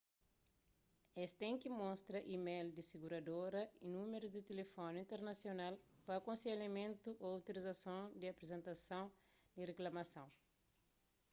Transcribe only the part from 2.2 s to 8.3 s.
email di siguradora y númerus di tilifoni internasional pa akonselhamentu/otorizasons y